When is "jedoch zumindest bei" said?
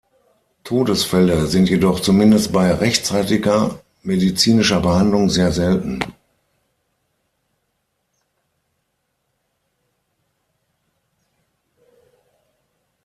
1.69-2.71